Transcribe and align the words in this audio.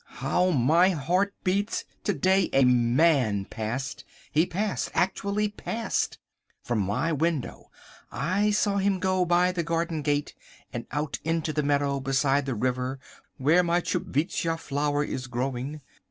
How 0.15 0.49
my 0.49 0.89
heart 0.89 1.35
beats. 1.43 1.83
To 2.05 2.13
day 2.13 2.49
A 2.53 2.65
MAN 2.65 3.45
passed. 3.45 4.03
He 4.31 4.47
passed: 4.47 4.89
actually 4.95 5.47
passed. 5.49 6.17
From 6.63 6.79
my 6.79 7.11
window 7.13 7.69
I 8.11 8.49
saw 8.49 8.77
him 8.77 8.97
go 8.97 9.25
by 9.25 9.51
the 9.51 9.61
garden 9.61 10.01
gate 10.01 10.33
and 10.73 10.87
out 10.91 11.19
into 11.23 11.53
the 11.53 11.61
meadow 11.61 11.99
beside 11.99 12.47
the 12.47 12.55
river 12.55 12.99
where 13.37 13.61
my 13.61 13.79
Tchupvskja 13.79 14.57
flower 14.57 15.03
is 15.03 15.27
growing! 15.27 15.81